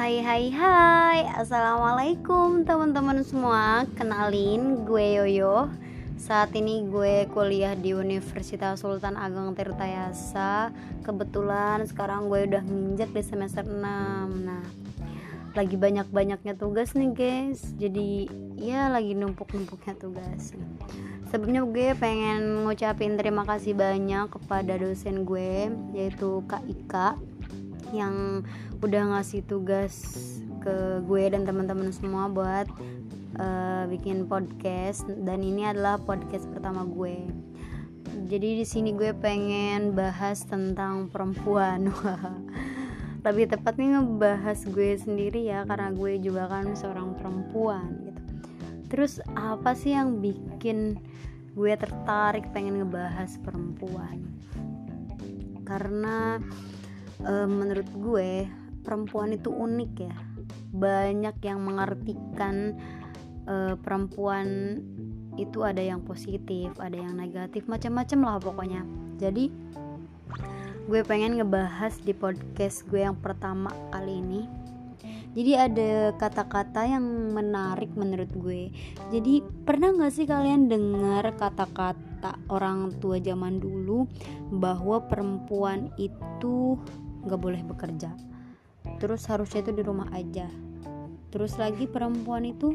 Hai 0.00 0.16
hai 0.24 0.48
hai. 0.48 1.28
Assalamualaikum 1.36 2.64
teman-teman 2.64 3.20
semua. 3.20 3.84
Kenalin 4.00 4.88
gue 4.88 5.20
Yoyo. 5.20 5.68
Saat 6.16 6.56
ini 6.56 6.88
gue 6.88 7.28
kuliah 7.28 7.76
di 7.76 7.92
Universitas 7.92 8.80
Sultan 8.80 9.20
Ageng 9.20 9.52
Tirtayasa. 9.52 10.72
Kebetulan 11.04 11.84
sekarang 11.84 12.32
gue 12.32 12.48
udah 12.48 12.64
nginjek 12.64 13.12
di 13.12 13.20
semester 13.20 13.60
6 13.60 13.76
Nah 14.40 14.64
lagi 15.52 15.76
banyak-banyaknya 15.76 16.56
tugas 16.56 16.96
nih 16.96 17.12
guys. 17.12 17.60
Jadi 17.76 18.24
ya 18.56 18.88
lagi 18.88 19.12
numpuk-numpuknya 19.12 20.00
tugas. 20.00 20.56
Sebelumnya 21.28 21.68
gue 21.68 21.92
pengen 22.00 22.64
ngucapin 22.64 23.20
terima 23.20 23.44
kasih 23.44 23.76
banyak 23.76 24.32
kepada 24.32 24.80
dosen 24.80 25.28
gue 25.28 25.68
Yaitu 25.92 26.40
Kak 26.48 26.64
Ika 26.64 27.20
yang 27.92 28.46
udah 28.80 29.16
ngasih 29.16 29.44
tugas 29.44 29.94
ke 30.60 31.00
gue 31.04 31.24
dan 31.32 31.48
teman-teman 31.48 31.90
semua 31.90 32.28
buat 32.28 32.68
uh, 33.40 33.84
bikin 33.88 34.28
podcast 34.28 35.08
dan 35.24 35.40
ini 35.40 35.68
adalah 35.68 35.96
podcast 36.00 36.48
pertama 36.52 36.84
gue. 36.84 37.24
Jadi 38.30 38.62
di 38.62 38.66
sini 38.66 38.94
gue 38.94 39.10
pengen 39.16 39.96
bahas 39.96 40.44
tentang 40.46 41.10
perempuan. 41.10 41.90
Lebih 43.26 43.52
tepatnya 43.52 44.00
ngebahas 44.00 44.64
gue 44.70 44.96
sendiri 44.96 45.44
ya 45.44 45.68
karena 45.68 45.92
gue 45.92 46.16
juga 46.22 46.48
kan 46.48 46.72
seorang 46.72 47.18
perempuan 47.20 48.00
gitu. 48.06 48.22
Terus 48.90 49.12
apa 49.36 49.76
sih 49.76 49.92
yang 49.92 50.18
bikin 50.18 50.98
gue 51.54 51.72
tertarik 51.76 52.48
pengen 52.54 52.80
ngebahas 52.80 53.36
perempuan? 53.44 54.24
Karena 55.68 56.40
uh, 57.24 57.48
menurut 57.48 57.88
gue 57.98 58.48
perempuan 58.84 59.36
itu 59.36 59.52
unik 59.52 59.92
ya. 60.00 60.16
Banyak 60.70 61.36
yang 61.42 61.60
mengartikan 61.62 62.78
uh, 63.46 63.74
perempuan 63.80 64.78
itu 65.38 65.62
ada 65.64 65.80
yang 65.80 66.02
positif 66.04 66.74
ada 66.76 66.98
yang 66.98 67.16
negatif 67.16 67.64
macam-macam 67.70 68.18
lah 68.20 68.36
pokoknya. 68.42 68.82
Jadi 69.16 69.48
gue 70.90 71.00
pengen 71.06 71.38
ngebahas 71.38 71.94
di 72.02 72.10
podcast 72.10 72.82
gue 72.90 73.04
yang 73.06 73.16
pertama 73.16 73.70
kali 73.94 74.18
ini. 74.18 74.42
Jadi 75.30 75.54
ada 75.54 76.10
kata-kata 76.18 76.90
yang 76.90 77.06
menarik 77.30 77.94
menurut 77.94 78.26
gue. 78.34 78.74
Jadi 79.14 79.38
pernah 79.62 79.94
gak 79.94 80.10
sih 80.10 80.26
kalian 80.26 80.66
dengar 80.66 81.30
kata-kata 81.38 82.34
orang 82.50 82.90
tua 82.98 83.22
zaman 83.22 83.62
dulu 83.62 84.10
bahwa 84.58 84.98
perempuan 85.06 85.94
itu 86.02 86.74
nggak 87.24 87.40
boleh 87.40 87.62
bekerja. 87.64 88.12
Terus 89.00 89.24
harusnya 89.28 89.64
itu 89.64 89.72
di 89.76 89.82
rumah 89.84 90.08
aja. 90.12 90.48
Terus 91.30 91.56
lagi 91.60 91.86
perempuan 91.86 92.48
itu 92.48 92.74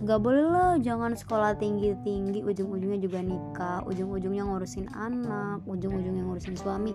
nggak 0.00 0.20
boleh 0.20 0.44
lah 0.48 0.72
jangan 0.80 1.12
sekolah 1.12 1.60
tinggi 1.60 1.92
tinggi 2.00 2.40
ujung-ujungnya 2.40 3.04
juga 3.04 3.20
nikah 3.20 3.84
ujung-ujungnya 3.84 4.48
ngurusin 4.48 4.88
anak 4.96 5.60
ujung-ujungnya 5.68 6.24
ngurusin 6.24 6.56
suami. 6.56 6.92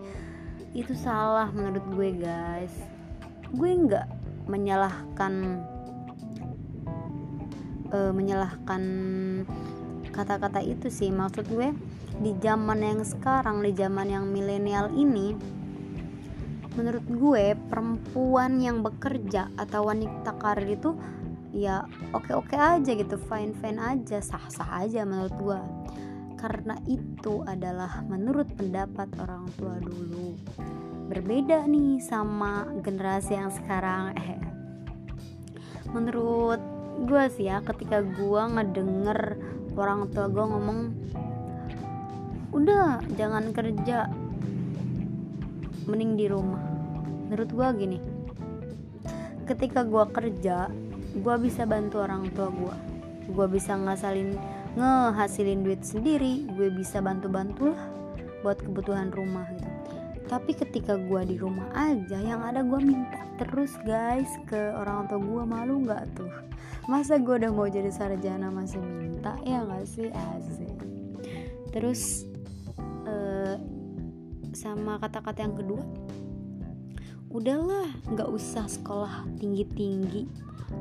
Itu 0.76 0.98
salah 0.98 1.50
menurut 1.54 1.86
gue 1.94 2.10
guys. 2.22 2.74
Gue 3.54 3.72
nggak 3.72 4.08
menyalahkan 4.50 5.64
uh, 7.94 8.12
menyalahkan 8.14 8.82
kata-kata 10.12 10.64
itu 10.64 10.88
sih. 10.90 11.12
Maksud 11.14 11.46
gue 11.50 11.76
di 12.24 12.32
zaman 12.40 12.80
yang 12.80 13.02
sekarang 13.04 13.60
di 13.60 13.76
zaman 13.76 14.08
yang 14.08 14.26
milenial 14.32 14.88
ini 14.96 15.36
menurut 16.76 17.06
gue 17.08 17.56
perempuan 17.72 18.60
yang 18.60 18.84
bekerja 18.84 19.52
atau 19.56 19.88
wanita 19.88 20.36
karir 20.36 20.76
itu 20.76 20.96
ya 21.56 21.88
oke-oke 22.12 22.52
aja 22.52 22.92
gitu 22.92 23.16
fine 23.16 23.56
fine 23.64 23.80
aja 23.80 24.20
sah-sah 24.20 24.84
aja 24.84 25.08
menurut 25.08 25.34
gue. 25.40 25.60
Karena 26.36 26.76
itu 26.86 27.42
adalah 27.48 28.04
menurut 28.06 28.52
pendapat 28.54 29.08
orang 29.24 29.48
tua 29.56 29.80
dulu. 29.80 30.36
Berbeda 31.10 31.64
nih 31.66 32.04
sama 32.04 32.68
generasi 32.84 33.40
yang 33.40 33.50
sekarang. 33.50 34.14
Eh 34.20 34.38
menurut 35.96 36.60
gue 37.08 37.24
sih 37.32 37.48
ya 37.48 37.64
ketika 37.64 38.04
gue 38.04 38.42
ngedenger 38.52 39.40
orang 39.76 40.12
tua 40.12 40.28
gue 40.28 40.44
ngomong 40.44 40.80
udah 42.56 43.04
jangan 43.20 43.52
kerja 43.52 44.08
mending 45.86 46.20
di 46.20 46.26
rumah. 46.30 46.62
Menurut 47.30 47.50
gue 47.50 47.68
gini 47.80 48.00
ketika 49.46 49.86
gue 49.86 50.06
kerja 50.10 50.74
gue 51.16 51.36
bisa 51.38 51.70
bantu 51.70 52.02
orang 52.02 52.28
tua 52.34 52.50
gue 52.50 52.76
gue 53.30 53.48
bisa 53.50 53.78
ngasalin 53.78 54.36
ngehasilin 54.76 55.62
duit 55.62 55.86
sendiri 55.86 56.50
gue 56.58 56.74
bisa 56.74 57.00
bantu 57.00 57.30
bantulah 57.30 57.80
buat 58.42 58.58
kebutuhan 58.62 59.14
rumah 59.14 59.46
gitu. 59.58 59.70
Tapi 60.26 60.58
ketika 60.58 60.98
gue 60.98 61.22
di 61.30 61.38
rumah 61.38 61.70
aja 61.78 62.18
yang 62.18 62.42
ada 62.42 62.66
gue 62.66 62.82
minta 62.82 63.22
terus 63.38 63.78
guys 63.86 64.30
ke 64.50 64.58
orang 64.74 65.06
tua 65.06 65.22
gue 65.22 65.44
malu 65.46 65.86
nggak 65.86 66.06
tuh? 66.18 66.34
Masa 66.90 67.22
gue 67.22 67.46
udah 67.46 67.54
mau 67.54 67.70
jadi 67.70 67.94
sarjana 67.94 68.50
masih 68.50 68.82
minta 68.82 69.38
ya 69.46 69.62
nggak 69.62 69.86
sih? 69.86 70.10
Asik. 70.10 70.74
Terus 71.70 72.26
sama 74.56 74.98
kata-kata 74.98 75.44
yang 75.44 75.56
kedua 75.56 75.84
udahlah 77.36 77.92
nggak 78.08 78.32
usah 78.32 78.64
sekolah 78.64 79.28
tinggi-tinggi. 79.44 80.24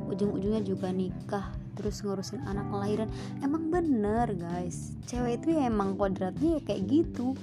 Ujung-ujungnya 0.07 0.63
juga 0.63 0.87
nikah 0.87 1.51
terus 1.75 1.99
ngurusin 1.99 2.39
anak 2.47 2.71
kelahiran. 2.71 3.11
Emang 3.43 3.67
bener 3.67 4.31
guys. 4.39 4.95
Cewek 5.03 5.43
itu 5.43 5.59
ya 5.59 5.67
emang 5.67 5.99
kodratnya 5.99 6.57
ya 6.57 6.61
kayak 6.63 6.87
gitu. 6.87 7.35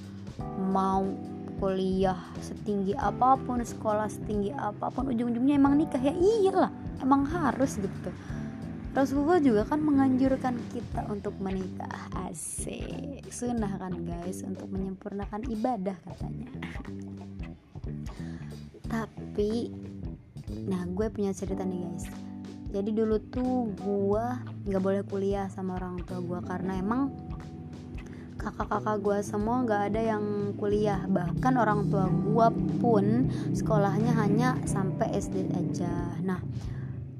Mau 0.72 1.12
kuliah 1.60 2.18
setinggi 2.40 2.96
apa 2.96 3.36
pun 3.36 3.60
sekolah 3.60 4.08
setinggi 4.08 4.56
apa 4.56 4.88
pun 4.88 5.12
ujung-ujungnya 5.12 5.60
emang 5.60 5.76
nikah 5.76 6.00
ya. 6.00 6.16
Iyalah 6.16 6.72
emang 7.04 7.28
harus 7.28 7.76
gitu 7.76 8.10
Rasulullah 8.92 9.40
juga 9.40 9.64
kan 9.64 9.80
menganjurkan 9.80 10.60
kita 10.68 11.08
untuk 11.08 11.32
menikah 11.40 12.12
asik. 12.28 13.24
Sunnah 13.32 13.80
kan 13.80 13.96
guys 14.04 14.44
untuk 14.44 14.68
menyempurnakan 14.68 15.48
ibadah 15.48 15.96
katanya. 16.04 16.52
Tapi 18.84 19.72
nah 20.68 20.84
gue 20.84 21.08
punya 21.08 21.32
cerita 21.32 21.64
nih 21.64 21.88
guys. 21.88 22.04
Jadi 22.68 22.92
dulu 22.92 23.16
tuh 23.32 23.72
gue 23.80 24.26
nggak 24.68 24.82
boleh 24.84 25.02
kuliah 25.08 25.48
sama 25.48 25.80
orang 25.80 26.04
tua 26.04 26.20
gue 26.20 26.40
karena 26.44 26.76
emang 26.76 27.16
kakak-kakak 28.36 29.00
gue 29.00 29.18
semua 29.24 29.64
nggak 29.64 29.82
ada 29.88 30.00
yang 30.04 30.52
kuliah. 30.60 31.00
Bahkan 31.08 31.54
orang 31.56 31.88
tua 31.88 32.12
gue 32.12 32.46
pun 32.76 33.32
sekolahnya 33.56 34.12
hanya 34.20 34.60
sampai 34.68 35.16
SD 35.16 35.48
aja. 35.56 36.12
Nah 36.20 36.44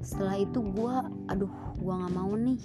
setelah 0.05 0.37
itu 0.37 0.61
gue 0.61 0.95
aduh 1.31 1.51
gue 1.79 1.93
nggak 1.93 2.13
mau 2.13 2.31
nih 2.35 2.59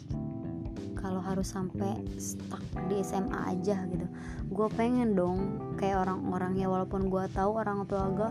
kalau 0.98 1.22
harus 1.22 1.54
sampai 1.54 1.94
stuck 2.18 2.60
di 2.90 3.00
SMA 3.06 3.54
aja 3.54 3.86
gitu. 3.86 4.06
Gue 4.50 4.66
pengen 4.74 5.14
dong 5.14 5.38
kayak 5.78 6.04
orang-orang 6.04 6.58
ya 6.58 6.66
walaupun 6.66 7.06
gue 7.06 7.24
tahu 7.30 7.54
orang 7.62 7.86
tua 7.86 8.04
gue 8.10 8.30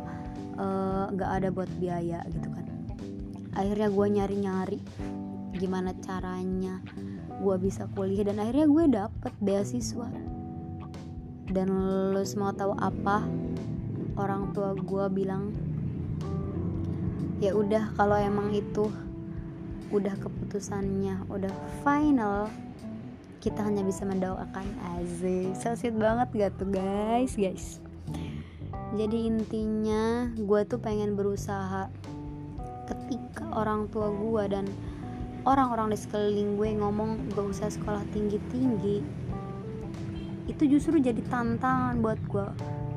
uh, 0.60 1.06
gak 1.16 1.32
ada 1.42 1.50
buat 1.50 1.72
biaya 1.80 2.22
gitu 2.28 2.48
kan. 2.52 2.66
Akhirnya 3.56 3.88
gue 3.88 4.08
nyari-nyari 4.20 4.80
gimana 5.58 5.96
caranya 6.04 6.84
gue 7.40 7.56
bisa 7.58 7.88
kuliah 7.96 8.28
dan 8.28 8.44
akhirnya 8.44 8.68
gue 8.68 8.86
dapet 8.92 9.34
beasiswa. 9.40 10.12
Dan 11.48 11.68
lo 12.12 12.22
semua 12.28 12.52
tahu 12.52 12.76
apa 12.76 13.24
orang 14.20 14.52
tua 14.52 14.76
gue 14.76 15.06
bilang 15.08 15.56
ya 17.40 17.54
udah 17.54 17.94
kalau 17.96 18.18
emang 18.18 18.52
itu 18.52 18.90
udah 19.92 20.16
keputusannya 20.20 21.28
udah 21.32 21.54
final 21.84 22.52
kita 23.38 23.64
hanya 23.64 23.86
bisa 23.86 24.04
mendoakan 24.04 24.68
Aziz. 24.98 25.56
So 25.62 25.72
sweet 25.78 25.96
banget 25.96 26.28
gak 26.36 26.54
tuh 26.60 26.68
guys? 26.68 27.38
Guys. 27.38 27.80
Jadi 28.98 29.30
intinya 29.30 30.28
gue 30.36 30.62
tuh 30.68 30.82
pengen 30.82 31.14
berusaha 31.16 31.88
ketika 32.90 33.46
orang 33.56 33.88
tua 33.94 34.10
gue 34.12 34.44
dan 34.52 34.66
orang-orang 35.48 35.96
di 35.96 35.98
sekeliling 36.00 36.60
gue 36.60 36.70
ngomong 36.76 37.32
gak 37.32 37.48
usah 37.48 37.72
sekolah 37.72 38.04
tinggi-tinggi 38.12 39.00
itu 40.48 40.64
justru 40.68 41.00
jadi 41.00 41.20
tantangan 41.28 42.00
buat 42.00 42.20
gue 42.32 42.48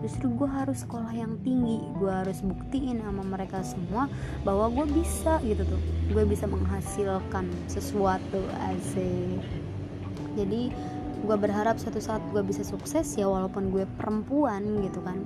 justru 0.01 0.33
gue 0.33 0.49
harus 0.49 0.83
sekolah 0.85 1.13
yang 1.13 1.37
tinggi. 1.45 1.81
Gue 1.97 2.11
harus 2.11 2.41
buktiin 2.41 3.01
sama 3.01 3.23
mereka 3.25 3.61
semua 3.61 4.09
bahwa 4.43 4.69
gue 4.73 4.87
bisa 5.01 5.39
gitu 5.45 5.65
tuh. 5.65 5.81
Gue 6.13 6.25
bisa 6.25 6.49
menghasilkan 6.49 7.49
sesuatu 7.69 8.41
asik. 8.73 9.41
Jadi 10.37 10.73
gue 11.21 11.37
berharap 11.37 11.77
suatu 11.77 12.01
saat 12.01 12.25
gue 12.33 12.41
bisa 12.41 12.65
sukses 12.65 13.05
ya 13.17 13.29
walaupun 13.29 13.69
gue 13.69 13.85
perempuan 14.01 14.85
gitu 14.85 15.05
kan. 15.05 15.21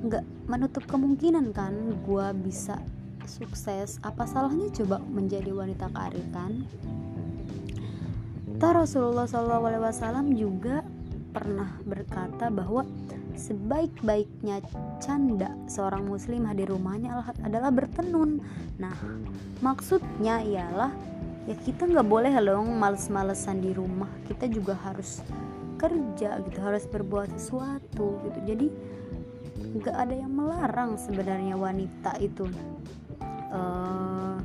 Nggak 0.00 0.24
menutup 0.48 0.84
kemungkinan 0.88 1.52
kan 1.52 1.72
gue 2.04 2.26
bisa 2.40 2.80
sukses. 3.28 4.00
Apa 4.00 4.24
salahnya 4.24 4.72
coba 4.72 5.02
menjadi 5.04 5.52
wanita 5.52 5.92
karir 5.92 6.24
kan? 6.32 6.64
Toh 8.56 8.72
Rasulullah 8.72 9.28
SAW 9.28 10.32
juga 10.32 10.80
pernah 11.36 11.76
berkata 11.84 12.48
bahwa 12.48 12.88
sebaik-baiknya 13.36 14.64
canda 14.98 15.52
seorang 15.68 16.08
muslim 16.08 16.48
di 16.56 16.64
rumahnya 16.64 17.22
adalah 17.44 17.70
bertenun. 17.70 18.40
Nah 18.80 18.96
maksudnya 19.60 20.40
ialah 20.42 20.90
ya 21.46 21.54
kita 21.62 21.86
nggak 21.86 22.08
boleh 22.08 22.32
dong 22.42 22.74
males-malesan 22.80 23.62
di 23.62 23.76
rumah. 23.76 24.08
Kita 24.26 24.48
juga 24.48 24.74
harus 24.80 25.22
kerja 25.76 26.40
gitu 26.48 26.58
harus 26.64 26.88
berbuat 26.88 27.36
sesuatu 27.36 28.18
gitu. 28.24 28.38
Jadi 28.48 28.66
nggak 29.76 29.96
ada 29.96 30.14
yang 30.16 30.32
melarang 30.32 30.96
sebenarnya 30.96 31.54
wanita 31.54 32.16
itu. 32.18 32.48
Uh, 33.52 34.40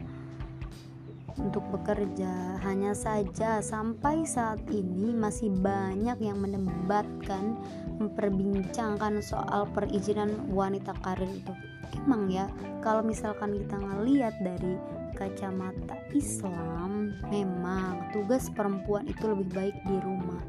untuk 1.42 1.66
bekerja. 1.74 2.62
Hanya 2.62 2.94
saja 2.94 3.60
sampai 3.60 4.24
saat 4.24 4.62
ini 4.70 5.12
masih 5.12 5.50
banyak 5.50 6.18
yang 6.22 6.38
mendebatkan 6.40 7.58
memperbincangkan 7.98 9.22
soal 9.22 9.70
perizinan 9.74 10.50
wanita 10.50 10.94
karir 11.02 11.30
itu. 11.30 11.54
Emang 12.02 12.32
ya 12.32 12.50
kalau 12.82 13.04
misalkan 13.06 13.58
kita 13.58 13.78
ngeliat 13.78 14.34
dari 14.42 14.80
kacamata 15.14 16.02
Islam 16.18 17.14
memang 17.30 18.10
tugas 18.10 18.50
perempuan 18.50 19.06
itu 19.06 19.22
lebih 19.30 19.50
baik 19.54 19.78
di 19.86 19.98
rumah. 20.02 20.42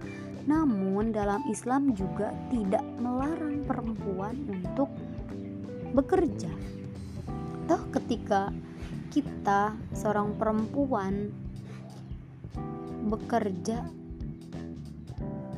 Namun 0.48 1.14
dalam 1.14 1.44
Islam 1.50 1.94
juga 1.94 2.32
tidak 2.48 2.82
melarang 2.98 3.62
perempuan 3.68 4.34
untuk 4.48 4.90
bekerja. 5.92 6.50
Toh 7.68 7.82
ketika 7.94 8.50
kita 9.12 9.76
seorang 9.92 10.40
perempuan 10.40 11.28
bekerja 13.12 13.84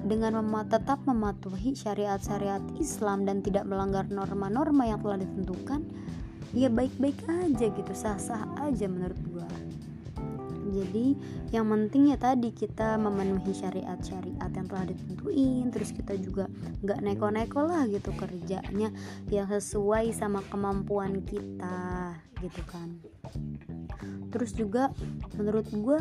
dengan 0.05 0.43
mem 0.43 0.67
tetap 0.69 1.01
mematuhi 1.07 1.73
syariat-syariat 1.73 2.61
Islam 2.77 3.25
dan 3.25 3.41
tidak 3.41 3.65
melanggar 3.65 4.05
norma-norma 4.11 4.91
yang 4.91 5.01
telah 5.01 5.23
ditentukan 5.23 5.81
ya 6.53 6.69
baik-baik 6.69 7.17
aja 7.31 7.67
gitu 7.73 7.93
sah-sah 7.95 8.43
aja 8.61 8.91
menurut 8.91 9.17
gua 9.31 9.49
jadi 10.75 11.07
yang 11.55 11.71
penting 11.71 12.11
ya 12.11 12.19
tadi 12.19 12.51
kita 12.51 12.99
memenuhi 12.99 13.55
syariat-syariat 13.55 14.51
yang 14.51 14.67
telah 14.67 14.91
ditentuin 14.91 15.71
terus 15.71 15.95
kita 15.95 16.19
juga 16.19 16.51
nggak 16.83 16.99
neko-neko 16.99 17.63
lah 17.63 17.87
gitu 17.87 18.11
kerjanya 18.19 18.91
yang 19.31 19.47
sesuai 19.47 20.11
sama 20.11 20.43
kemampuan 20.51 21.23
kita 21.23 22.19
gitu 22.43 22.63
kan. 22.67 22.99
Terus 24.35 24.51
juga 24.53 24.91
menurut 25.39 25.71
gue 25.71 25.99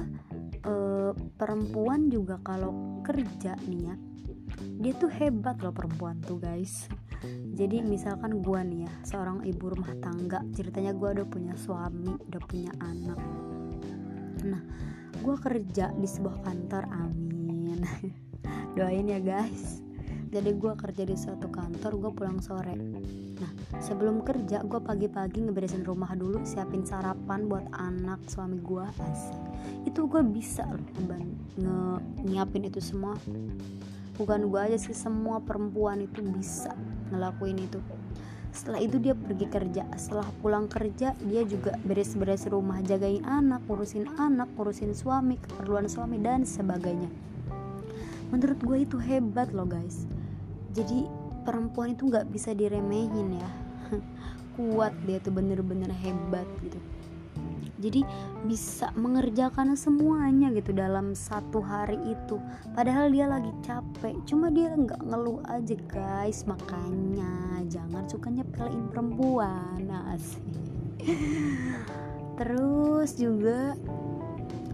uh, 0.66 1.12
perempuan 1.38 2.10
juga 2.10 2.42
kalau 2.42 3.00
kerja 3.06 3.56
nih 3.70 3.94
ya 3.94 3.96
dia 4.54 4.94
tuh 5.00 5.10
hebat 5.10 5.58
loh 5.64 5.74
perempuan 5.74 6.20
tuh 6.20 6.42
guys. 6.42 6.90
Jadi 7.56 7.80
misalkan 7.80 8.44
gue 8.44 8.60
nih 8.60 8.80
ya 8.84 8.92
seorang 9.08 9.48
ibu 9.48 9.72
rumah 9.72 9.96
tangga 10.04 10.44
ceritanya 10.52 10.92
gue 10.92 11.22
udah 11.22 11.28
punya 11.28 11.56
suami 11.56 12.12
udah 12.20 12.42
punya 12.44 12.72
anak 12.84 13.20
nah 14.44 14.62
gue 15.24 15.36
kerja 15.40 15.95
di 15.95 16.07
sebuah 16.07 16.44
kantor 16.44 16.84
amin. 16.92 17.80
Doain 18.75 19.07
ya 19.07 19.24
guys. 19.24 19.80
Jadi 20.34 20.50
gue 20.57 20.74
kerja 20.74 21.06
di 21.06 21.13
suatu 21.13 21.45
kantor 21.45 21.92
gue 22.01 22.12
pulang 22.18 22.42
sore. 22.42 22.74
Nah 23.38 23.51
sebelum 23.78 24.25
kerja 24.25 24.66
gue 24.66 24.81
pagi-pagi 24.81 25.45
ngeberesin 25.45 25.86
rumah 25.86 26.12
dulu 26.18 26.42
siapin 26.42 26.81
sarapan 26.81 27.45
buat 27.45 27.69
anak 27.78 28.18
suami 28.25 28.57
gue 28.60 28.81
asik. 28.81 29.42
Itu 29.86 30.10
gue 30.10 30.25
bisa 30.25 30.66
loh 30.66 30.89
nge 31.54 31.78
nyiapin 32.25 32.66
itu 32.66 32.81
semua. 32.81 33.13
Bukan 34.18 34.50
gue 34.50 34.60
aja 34.62 34.78
sih 34.78 34.98
semua 34.98 35.38
perempuan 35.38 36.01
itu 36.01 36.25
bisa 36.25 36.74
ngelakuin 37.13 37.62
itu 37.62 37.78
setelah 38.53 38.79
itu 38.79 39.01
dia 39.01 39.17
pergi 39.17 39.50
kerja. 39.50 39.83
Setelah 39.97 40.29
pulang 40.39 40.69
kerja 40.69 41.17
dia 41.25 41.41
juga 41.44 41.73
beres-beres 41.81 42.45
rumah 42.45 42.79
jagain 42.85 43.25
anak 43.25 43.65
ngurusin 43.65 44.05
anak 44.21 44.47
ngurusin 44.53 44.94
suami 44.94 45.41
keperluan 45.41 45.89
suami 45.89 46.21
dan 46.21 46.45
sebagainya. 46.45 47.09
Menurut 48.29 48.59
gue 48.61 48.77
itu 48.85 48.97
hebat 49.01 49.50
loh 49.50 49.65
guys. 49.65 50.05
Jadi 50.77 51.09
perempuan 51.44 51.97
itu 51.97 52.05
nggak 52.05 52.29
bisa 52.29 52.53
diremehin 52.53 53.41
ya. 53.41 53.50
Kuat 54.55 54.94
dia 55.09 55.17
tuh 55.17 55.33
bener-bener 55.33 55.89
hebat 55.89 56.45
gitu 56.61 56.77
jadi 57.83 58.07
bisa 58.47 58.95
mengerjakan 58.95 59.75
semuanya 59.75 60.47
gitu 60.56 60.71
dalam 60.71 61.12
satu 61.12 61.59
hari 61.59 62.00
itu. 62.07 62.39
Padahal 62.71 63.12
dia 63.12 63.27
lagi 63.27 63.51
capek 63.59 64.15
cuma 64.24 64.47
dia 64.47 64.71
nggak 64.71 65.03
ngeluh 65.03 65.44
aja 65.51 65.75
guys 65.91 66.47
makanya 66.47 67.59
jangan 67.68 68.07
suka 68.07 68.31
nyepelin 68.31 68.88
perempuan. 68.88 69.83
Asik. 70.15 70.39
Terus 72.39 73.19
juga 73.19 73.75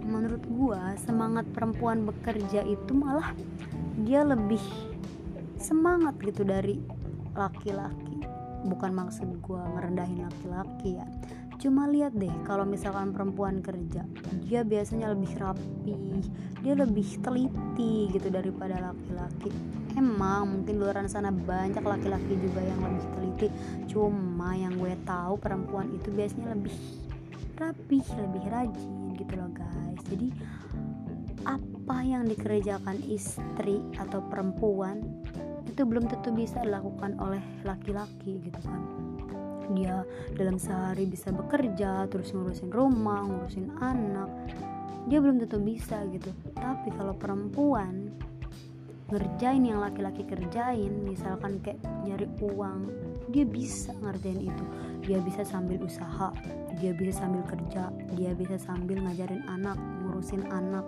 menurut 0.05 0.41
gua 0.53 0.93
semangat 1.01 1.49
perempuan 1.49 2.05
bekerja 2.05 2.61
itu 2.61 2.91
malah 2.93 3.33
dia 4.05 4.21
lebih 4.21 4.61
semangat 5.57 6.13
gitu 6.21 6.45
dari 6.45 6.77
laki-laki. 7.33 8.21
Bukan 8.59 8.91
maksud 8.91 9.39
gue 9.39 9.63
merendahin 9.71 10.27
laki-laki 10.27 10.99
ya 10.99 11.07
cuma 11.59 11.91
lihat 11.91 12.15
deh 12.15 12.31
kalau 12.47 12.63
misalkan 12.63 13.11
perempuan 13.11 13.59
kerja 13.59 14.07
dia 14.47 14.63
biasanya 14.63 15.11
lebih 15.11 15.35
rapi 15.35 15.93
dia 16.59 16.75
lebih 16.75 17.07
teliti 17.23 18.11
gitu 18.11 18.27
daripada 18.27 18.91
laki-laki. 18.91 19.51
Emang 19.95 20.59
mungkin 20.59 20.75
di 20.75 20.79
luar 20.79 20.99
sana 21.07 21.31
banyak 21.31 21.81
laki-laki 21.83 22.35
juga 22.39 22.59
yang 22.63 22.79
lebih 22.83 23.05
teliti. 23.15 23.47
Cuma 23.87 24.55
yang 24.55 24.75
gue 24.75 24.95
tahu 25.07 25.39
perempuan 25.39 25.91
itu 25.95 26.11
biasanya 26.11 26.55
lebih 26.55 26.75
rapi 27.59 27.99
lebih 27.99 28.43
rajin 28.51 29.15
gitu 29.15 29.33
loh 29.35 29.51
guys. 29.51 30.01
Jadi 30.07 30.27
apa 31.47 31.97
yang 32.03 32.27
dikerjakan 32.27 32.99
istri 33.07 33.79
atau 33.95 34.19
perempuan 34.27 34.99
itu 35.63 35.87
belum 35.87 36.11
tentu 36.11 36.35
bisa 36.35 36.59
dilakukan 36.59 37.15
oleh 37.23 37.39
laki-laki 37.63 38.43
gitu 38.43 38.59
kan 38.67 38.98
dia 39.73 40.05
dalam 40.33 40.57
sehari 40.57 41.05
bisa 41.05 41.29
bekerja 41.33 42.05
terus 42.09 42.33
ngurusin 42.33 42.69
rumah 42.73 43.25
ngurusin 43.25 43.69
anak. 43.79 44.29
Dia 45.09 45.17
belum 45.21 45.41
tentu 45.41 45.57
bisa 45.61 46.05
gitu. 46.13 46.29
Tapi 46.53 46.93
kalau 46.93 47.17
perempuan 47.17 48.13
ngerjain 49.09 49.65
yang 49.65 49.81
laki-laki 49.81 50.21
kerjain 50.21 50.93
misalkan 51.01 51.57
kayak 51.65 51.81
nyari 52.05 52.29
uang 52.45 52.93
dia 53.33 53.45
bisa 53.45 53.93
ngerjain 54.05 54.49
itu. 54.49 54.65
Dia 55.05 55.17
bisa 55.21 55.41
sambil 55.41 55.81
usaha 55.81 56.29
dia 56.79 56.95
bisa 56.95 57.25
sambil 57.25 57.43
kerja 57.43 57.91
dia 58.15 58.31
bisa 58.31 58.55
sambil 58.55 59.03
ngajarin 59.03 59.43
anak 59.51 59.75
ngurusin 60.05 60.47
anak 60.47 60.85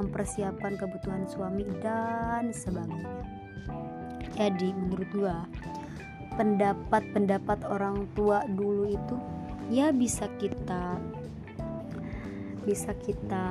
mempersiapkan 0.00 0.80
kebutuhan 0.80 1.28
suami 1.28 1.68
dan 1.84 2.48
sebagainya. 2.50 3.12
Jadi 4.34 4.74
menurut 4.74 5.08
gua 5.14 5.46
pendapat-pendapat 6.34 7.66
orang 7.66 8.10
tua 8.18 8.42
dulu 8.46 8.90
itu 8.90 9.16
ya 9.72 9.94
bisa 9.94 10.28
kita 10.36 10.98
bisa 12.64 12.96
kita 12.96 13.46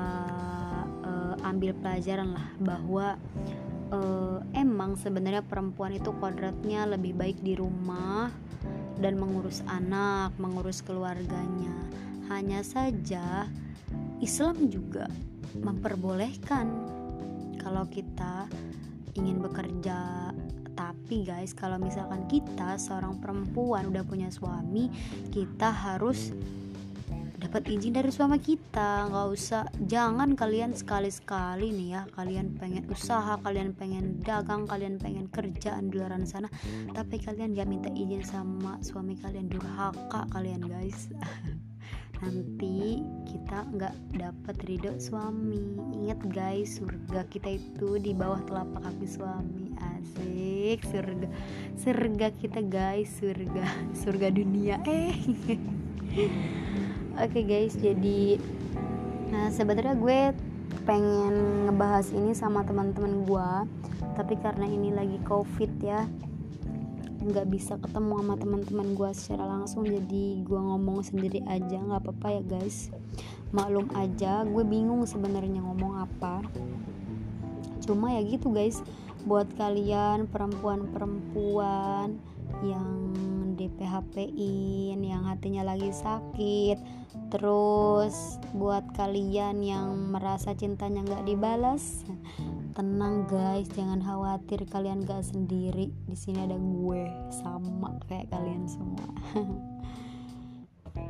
uh, 1.05 1.35
ambil 1.45 1.77
pelajaran 1.77 2.33
lah 2.33 2.47
bahwa 2.57 3.07
uh, 3.93 4.41
emang 4.57 4.97
sebenarnya 4.97 5.45
perempuan 5.45 5.93
itu 5.93 6.09
kodratnya 6.17 6.89
lebih 6.89 7.13
baik 7.13 7.37
di 7.45 7.53
rumah 7.53 8.33
dan 8.97 9.17
mengurus 9.21 9.61
anak, 9.69 10.33
mengurus 10.41 10.81
keluarganya. 10.81 11.73
Hanya 12.31 12.65
saja 12.65 13.45
Islam 14.23 14.71
juga 14.71 15.05
memperbolehkan 15.59 16.65
kalau 17.61 17.85
kita 17.85 18.49
ingin 19.13 19.37
bekerja 19.37 20.32
tapi 20.73 21.25
guys 21.25 21.53
kalau 21.53 21.77
misalkan 21.77 22.25
kita 22.29 22.77
seorang 22.77 23.17
perempuan 23.21 23.89
udah 23.89 24.03
punya 24.05 24.29
suami 24.33 24.89
kita 25.29 25.69
harus 25.69 26.33
dapat 27.43 27.67
izin 27.67 27.91
dari 27.91 28.07
suami 28.07 28.39
kita. 28.39 29.11
Nggak 29.11 29.27
usah 29.35 29.67
jangan 29.83 30.33
kalian 30.39 30.71
sekali-sekali 30.71 31.75
nih 31.75 31.89
ya 31.99 32.01
kalian 32.15 32.55
pengen 32.55 32.87
usaha 32.87 33.35
kalian 33.43 33.75
pengen 33.75 34.23
dagang 34.23 34.63
kalian 34.63 34.95
pengen 34.95 35.27
kerjaan 35.27 35.91
di 35.91 35.99
luar 35.99 36.15
sana. 36.23 36.47
Tapi 36.95 37.19
kalian 37.19 37.51
gak 37.51 37.67
minta 37.67 37.91
izin 37.91 38.23
sama 38.23 38.79
suami 38.79 39.19
kalian 39.19 39.51
durhaka 39.51 40.23
kalian 40.31 40.63
guys. 40.63 41.11
Nanti 42.23 43.03
kita 43.27 43.67
nggak 43.75 43.95
dapat 44.15 44.55
ridho 44.63 44.95
suami. 44.95 45.75
Ingat 45.91 46.23
guys 46.31 46.79
surga 46.79 47.27
kita 47.27 47.59
itu 47.59 47.99
di 47.99 48.15
bawah 48.15 48.39
telapak 48.47 48.87
kaki 48.87 49.07
suami 49.11 49.75
asik 50.63 50.87
surga 50.87 51.27
surga 51.75 52.27
kita 52.39 52.63
guys 52.63 53.11
surga 53.19 53.67
surga 54.07 54.31
dunia 54.31 54.79
eh. 54.87 55.11
Oke 57.19 57.43
okay 57.43 57.43
guys 57.43 57.75
jadi 57.75 58.39
nah 59.27 59.51
sebenarnya 59.51 59.99
gue 59.99 60.31
pengen 60.87 61.67
ngebahas 61.67 62.15
ini 62.15 62.31
sama 62.31 62.63
teman-teman 62.63 63.27
gue 63.27 63.49
tapi 64.15 64.39
karena 64.39 64.63
ini 64.63 64.95
lagi 64.95 65.19
covid 65.27 65.67
ya 65.83 66.07
nggak 67.19 67.51
bisa 67.51 67.75
ketemu 67.83 68.23
sama 68.23 68.35
teman-teman 68.39 68.87
gue 68.95 69.11
secara 69.11 69.43
langsung 69.43 69.83
jadi 69.83 70.47
gue 70.47 70.59
ngomong 70.63 71.03
sendiri 71.03 71.43
aja 71.43 71.75
nggak 71.75 72.07
apa-apa 72.07 72.39
ya 72.39 72.43
guys. 72.47 72.87
Maklum 73.51 73.91
aja 73.99 74.47
gue 74.47 74.63
bingung 74.63 75.03
sebenarnya 75.03 75.59
ngomong 75.59 76.07
apa. 76.07 76.39
Cuma 77.83 78.15
ya 78.15 78.23
gitu 78.23 78.47
guys 78.47 78.79
buat 79.23 79.47
kalian 79.55 80.27
perempuan-perempuan 80.27 82.19
yang 82.63 82.89
di 83.53 83.69
PHP-in 83.69 84.99
yang 84.99 85.23
hatinya 85.29 85.63
lagi 85.63 85.93
sakit 85.93 86.77
terus 87.29 88.41
buat 88.57 88.83
kalian 88.97 89.61
yang 89.61 90.11
merasa 90.11 90.57
cintanya 90.57 91.05
nggak 91.05 91.25
dibalas 91.29 92.03
tenang 92.73 93.29
guys 93.29 93.69
jangan 93.77 94.01
khawatir 94.01 94.65
kalian 94.65 95.05
gak 95.05 95.21
sendiri. 95.21 95.93
Di 96.09 96.17
sini 96.17 96.41
ada 96.41 96.57
gue 96.57 97.05
sama 97.29 97.93
kayak 98.09 98.33
kalian 98.33 98.65
semua. 98.65 99.05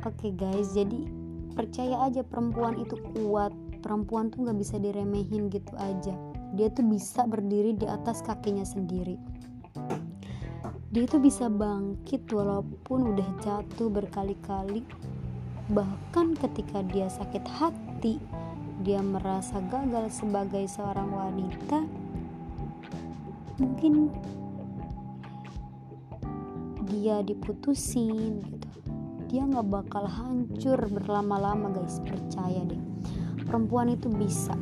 Oke 0.04 0.12
okay 0.12 0.32
guys 0.36 0.76
jadi 0.76 1.08
percaya 1.56 2.04
aja 2.04 2.20
perempuan 2.20 2.76
itu 2.76 3.00
kuat. 3.16 3.56
Perempuan 3.80 4.28
tuh 4.32 4.44
nggak 4.44 4.60
bisa 4.60 4.76
diremehin 4.80 5.52
gitu 5.52 5.72
aja 5.76 6.16
dia 6.54 6.70
tuh 6.70 6.86
bisa 6.86 7.26
berdiri 7.26 7.74
di 7.74 7.86
atas 7.90 8.22
kakinya 8.22 8.62
sendiri. 8.62 9.18
Dia 10.94 11.10
tuh 11.10 11.18
bisa 11.18 11.50
bangkit 11.50 12.30
walaupun 12.30 13.10
udah 13.14 13.28
jatuh 13.42 13.90
berkali-kali. 13.90 14.86
Bahkan 15.74 16.38
ketika 16.38 16.86
dia 16.86 17.10
sakit 17.10 17.44
hati 17.50 18.22
dia 18.86 19.02
merasa 19.02 19.58
gagal 19.66 20.12
sebagai 20.12 20.66
seorang 20.66 21.08
wanita 21.08 21.82
mungkin 23.58 24.10
dia 26.90 27.22
diputusin 27.22 28.44
gitu. 28.44 28.68
Dia 29.30 29.50
nggak 29.50 29.66
bakal 29.66 30.06
hancur 30.06 30.78
berlama-lama 30.78 31.74
guys. 31.74 31.98
Percaya 32.06 32.62
deh. 32.62 32.78
Perempuan 33.42 33.90
itu 33.90 34.06
bisa 34.06 34.54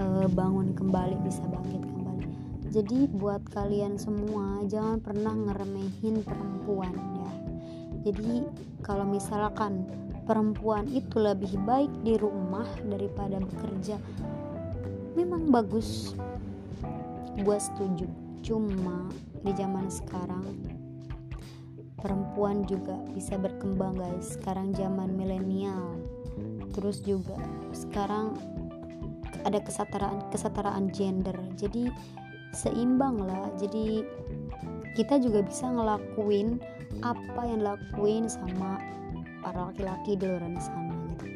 uh, 0.00 0.26
bangun 0.30 0.72
kembali 0.76 1.16
bisa 1.24 1.42
bangkit 1.48 1.82
kembali. 1.82 2.26
Jadi 2.72 2.98
buat 3.16 3.40
kalian 3.52 3.96
semua 3.96 4.60
jangan 4.68 5.00
pernah 5.00 5.32
ngeremehin 5.32 6.20
perempuan 6.20 6.92
ya. 6.92 7.32
Jadi 8.10 8.44
kalau 8.84 9.08
misalkan 9.08 9.88
perempuan 10.26 10.86
itu 10.90 11.22
lebih 11.22 11.56
baik 11.64 11.90
di 12.02 12.18
rumah 12.18 12.66
daripada 12.86 13.40
bekerja 13.40 13.96
memang 15.16 15.48
bagus. 15.48 16.12
Gue 17.40 17.56
setuju. 17.56 18.06
Cuma 18.44 19.08
di 19.42 19.52
zaman 19.56 19.88
sekarang 19.88 20.44
perempuan 21.96 22.68
juga 22.68 22.94
bisa 23.16 23.40
berkembang 23.40 23.96
guys. 23.96 24.36
Sekarang 24.36 24.76
zaman 24.76 25.16
milenial. 25.16 25.96
Terus 26.76 27.00
juga 27.00 27.40
sekarang 27.72 28.36
ada 29.46 29.62
kesetaraan 29.62 30.26
kesetaraan 30.34 30.90
gender. 30.90 31.38
Jadi 31.54 31.86
seimbang 32.50 33.22
lah. 33.22 33.54
Jadi 33.54 34.02
kita 34.98 35.22
juga 35.22 35.46
bisa 35.46 35.70
ngelakuin 35.70 36.58
apa 37.04 37.40
yang 37.46 37.62
lakuin 37.62 38.26
sama 38.26 38.82
para 39.44 39.70
laki-laki 39.70 40.18
di 40.18 40.24
luar 40.26 40.42
sana 40.58 40.96
gitu. 41.14 41.26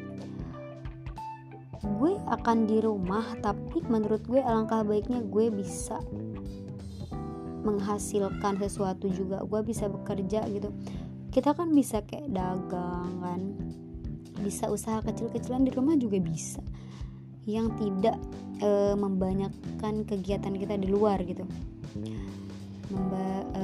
Gue 1.97 2.13
akan 2.29 2.67
di 2.67 2.77
rumah 2.83 3.23
tapi 3.39 3.79
menurut 3.87 4.21
gue 4.27 4.43
alangkah 4.43 4.83
baiknya 4.83 5.23
gue 5.23 5.47
bisa 5.53 6.01
menghasilkan 7.63 8.59
sesuatu 8.59 9.07
juga. 9.07 9.39
Gue 9.47 9.63
bisa 9.63 9.87
bekerja 9.87 10.43
gitu. 10.51 10.73
Kita 11.31 11.55
kan 11.55 11.71
bisa 11.71 12.03
kayak 12.03 12.27
dagang 12.33 13.13
kan. 13.23 13.41
Bisa 14.41 14.67
usaha 14.73 14.99
kecil-kecilan 15.05 15.63
di 15.63 15.71
rumah 15.71 15.93
juga 15.93 16.17
bisa 16.17 16.59
yang 17.49 17.73
tidak 17.77 18.17
e, 18.61 18.93
membanyakkan 18.93 20.05
kegiatan 20.05 20.53
kita 20.53 20.77
di 20.77 20.87
luar 20.89 21.21
gitu. 21.25 21.45
Memba, 22.91 23.27
e, 23.55 23.63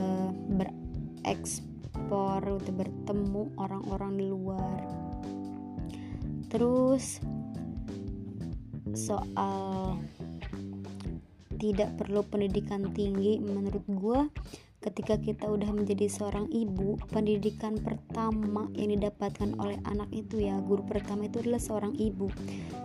berekspor 0.58 1.78
ekspor 1.98 2.40
untuk 2.46 2.78
bertemu 2.78 3.44
orang-orang 3.58 4.12
di 4.16 4.26
luar. 4.30 4.80
Terus 6.48 7.18
soal 8.94 9.98
tidak 11.58 11.98
perlu 11.98 12.22
pendidikan 12.24 12.94
tinggi 12.94 13.42
menurut 13.42 13.84
gue 13.90 14.20
ketika 14.78 15.18
kita 15.18 15.50
udah 15.50 15.74
menjadi 15.74 16.06
seorang 16.06 16.46
ibu 16.54 17.02
pendidikan 17.10 17.82
pertama 17.82 18.70
yang 18.78 18.94
didapatkan 18.94 19.58
oleh 19.58 19.82
anak 19.90 20.06
itu 20.14 20.38
ya 20.38 20.62
guru 20.62 20.86
pertama 20.86 21.26
itu 21.26 21.42
adalah 21.42 21.58
seorang 21.58 21.98
ibu. 21.98 22.30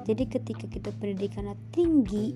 Jadi 0.09 0.25
ketika 0.25 0.65
kita 0.67 0.91
pendidikannya 0.97 1.55
tinggi 1.71 2.33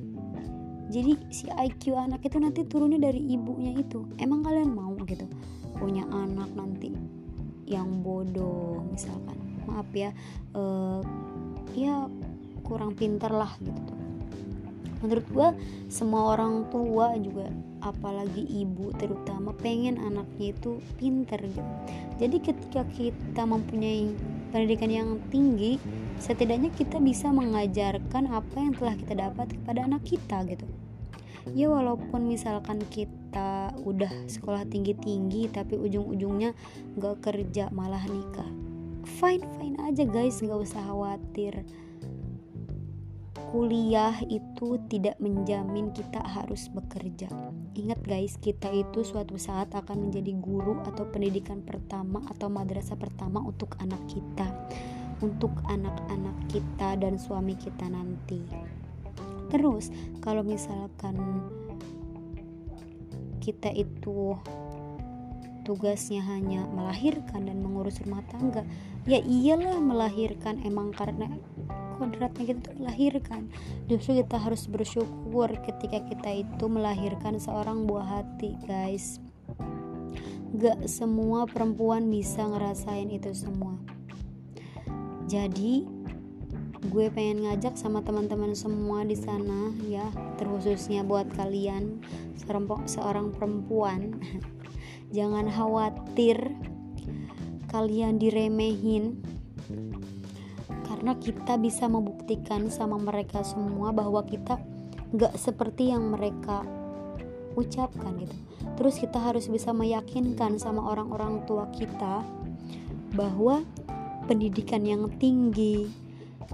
jadi 0.87 1.19
si 1.35 1.51
IQ 1.51 1.99
anak 1.99 2.23
itu 2.23 2.39
nanti 2.39 2.63
turunnya 2.63 3.01
dari 3.01 3.19
ibunya 3.19 3.75
itu. 3.75 4.07
Emang 4.23 4.47
kalian 4.47 4.71
mau 4.71 4.95
gitu? 5.03 5.27
Punya 5.75 6.07
anak 6.13 6.53
nanti 6.55 6.95
yang 7.67 8.05
bodoh 8.05 8.85
misalkan. 8.93 9.35
Maaf 9.67 9.91
ya 9.91 10.15
uh, 10.55 11.03
ya 11.75 12.07
kurang 12.63 12.95
pintar 12.95 13.35
lah 13.35 13.51
gitu 13.59 13.96
menurut 15.05 15.26
gue 15.29 15.49
semua 15.93 16.37
orang 16.37 16.69
tua 16.73 17.17
juga 17.21 17.53
apalagi 17.85 18.43
ibu 18.49 18.91
terutama 18.97 19.53
pengen 19.61 20.00
anaknya 20.00 20.57
itu 20.57 20.81
pinter 20.97 21.38
gitu. 21.38 21.73
Jadi 22.17 22.37
ketika 22.41 22.83
kita 22.97 23.43
mempunyai 23.45 24.11
pendidikan 24.50 24.91
yang 24.91 25.09
tinggi 25.29 25.76
setidaknya 26.17 26.73
kita 26.73 26.97
bisa 26.97 27.29
mengajarkan 27.29 28.33
apa 28.33 28.57
yang 28.57 28.73
telah 28.75 28.97
kita 28.97 29.15
dapat 29.15 29.53
kepada 29.53 29.85
anak 29.85 30.03
kita 30.03 30.43
gitu. 30.49 30.67
Ya 31.55 31.71
walaupun 31.71 32.26
misalkan 32.26 32.83
kita 32.91 33.71
udah 33.87 34.11
sekolah 34.26 34.67
tinggi-tinggi 34.67 35.55
tapi 35.55 35.79
ujung-ujungnya 35.79 36.57
gak 36.99 37.23
kerja 37.23 37.71
malah 37.71 38.03
nikah. 38.03 38.50
Fine 39.23 39.47
fine 39.61 39.79
aja 39.87 40.03
guys. 40.03 40.43
Gak 40.43 40.59
usah 40.59 40.83
khawatir 40.83 41.62
kuliah 43.57 44.13
itu 44.29 44.77
tidak 44.93 45.17
menjamin 45.17 45.89
kita 45.97 46.21
harus 46.21 46.69
bekerja. 46.69 47.33
Ingat 47.73 48.05
guys, 48.05 48.37
kita 48.37 48.69
itu 48.69 49.01
suatu 49.01 49.41
saat 49.41 49.73
akan 49.73 50.13
menjadi 50.13 50.37
guru 50.37 50.77
atau 50.85 51.09
pendidikan 51.09 51.65
pertama 51.65 52.21
atau 52.29 52.53
madrasah 52.53 53.01
pertama 53.01 53.41
untuk 53.41 53.73
anak 53.81 54.05
kita, 54.13 54.53
untuk 55.25 55.57
anak-anak 55.73 56.37
kita 56.53 57.01
dan 57.01 57.17
suami 57.17 57.57
kita 57.57 57.89
nanti 57.89 58.45
terus 59.51 59.95
kalau 60.21 60.43
misalkan 60.43 61.17
kita 63.39 63.71
itu 63.71 64.35
tugasnya 65.63 66.23
hanya 66.27 66.67
melahirkan 66.71 67.47
dan 67.47 67.63
mengurus 67.63 68.03
rumah 68.03 68.23
tangga 68.31 68.67
ya 69.07 69.23
iyalah 69.23 69.79
melahirkan 69.79 70.63
emang 70.67 70.91
karena 70.95 71.31
kodratnya 71.97 72.45
kita 72.55 72.61
tuh 72.71 72.76
melahirkan 72.79 73.49
justru 73.88 74.21
kita 74.21 74.37
harus 74.37 74.69
bersyukur 74.69 75.49
ketika 75.65 75.99
kita 76.07 76.45
itu 76.45 76.65
melahirkan 76.69 77.41
seorang 77.41 77.88
buah 77.88 78.21
hati 78.21 78.55
guys. 78.69 79.19
Gak 80.57 80.88
semua 80.88 81.45
perempuan 81.45 82.09
bisa 82.09 82.47
ngerasain 82.47 83.11
itu 83.12 83.35
semua. 83.35 83.76
Jadi 85.26 85.85
gue 86.87 87.07
pengen 87.11 87.49
ngajak 87.49 87.75
sama 87.75 87.99
teman-teman 88.05 88.55
semua 88.55 89.03
di 89.03 89.19
sana 89.19 89.75
ya 89.91 90.07
terkhususnya 90.38 91.03
buat 91.03 91.26
kalian 91.35 91.99
seorang 92.87 93.35
perempuan. 93.35 94.23
Jangan 95.17 95.50
khawatir 95.50 96.38
kalian 97.71 98.23
diremehin 98.23 99.21
karena 101.07 101.23
kita 101.23 101.55
bisa 101.55 101.87
membuktikan 101.87 102.67
sama 102.67 102.99
mereka 102.99 103.47
semua 103.47 103.95
bahwa 103.95 104.27
kita 104.27 104.59
gak 105.15 105.39
seperti 105.39 105.95
yang 105.95 106.11
mereka 106.11 106.67
ucapkan 107.55 108.11
gitu 108.19 108.35
terus 108.75 108.99
kita 108.99 109.15
harus 109.23 109.47
bisa 109.47 109.71
meyakinkan 109.71 110.59
sama 110.59 110.83
orang-orang 110.83 111.47
tua 111.47 111.71
kita 111.71 112.27
bahwa 113.15 113.63
pendidikan 114.27 114.83
yang 114.83 115.07
tinggi 115.23 115.87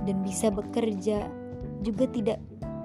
dan 0.04 0.20
bisa 0.20 0.52
bekerja 0.52 1.32
juga 1.80 2.04
tidak 2.12 2.36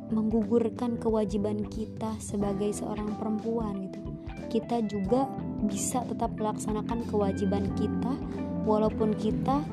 menggugurkan 0.08 0.96
kewajiban 0.96 1.68
kita 1.68 2.16
sebagai 2.24 2.72
seorang 2.72 3.12
perempuan 3.20 3.92
gitu. 3.92 4.00
Kita 4.48 4.80
juga 4.88 5.28
bisa 5.68 6.00
tetap 6.08 6.32
melaksanakan 6.40 7.04
kewajiban 7.12 7.68
kita 7.76 8.16
walaupun 8.64 9.12
kita 9.20 9.68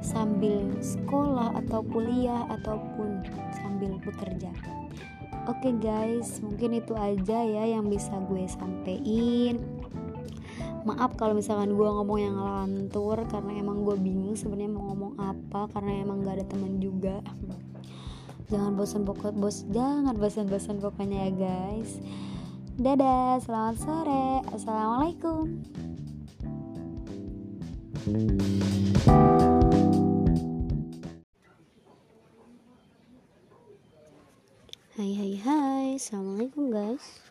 sambil 0.00 0.72
sekolah 0.80 1.56
atau 1.64 1.84
kuliah 1.84 2.48
ataupun 2.48 3.24
sambil 3.60 3.96
bekerja. 4.00 4.52
Oke 5.48 5.72
okay 5.72 5.74
guys 5.80 6.40
mungkin 6.44 6.76
itu 6.76 6.92
aja 6.96 7.38
ya 7.44 7.64
yang 7.64 7.88
bisa 7.88 8.12
gue 8.28 8.44
sampein. 8.48 9.60
Maaf 10.84 11.12
kalau 11.20 11.36
misalkan 11.36 11.76
gue 11.76 11.88
ngomong 11.88 12.18
yang 12.20 12.36
lantur 12.40 13.20
karena 13.28 13.60
emang 13.60 13.84
gue 13.84 13.96
bingung 14.00 14.32
sebenarnya 14.32 14.72
mau 14.72 14.92
ngomong 14.92 15.12
apa 15.20 15.68
karena 15.76 16.04
emang 16.04 16.24
gak 16.24 16.40
ada 16.40 16.46
teman 16.48 16.80
juga. 16.80 17.20
Jangan 18.48 18.74
bosan 18.74 19.06
pokok 19.06 19.36
bos 19.36 19.62
jangan 19.70 20.16
bosan-bosan 20.16 20.80
pokoknya 20.80 21.28
ya 21.28 21.32
guys. 21.36 22.00
Dadah 22.80 23.38
selamat 23.44 23.76
sore. 23.76 24.40
Assalamualaikum 24.56 25.60
Hai 35.00 35.16
hai 35.16 35.34
hai. 35.40 35.86
Assalamualaikum 35.96 36.68
guys 36.68 37.29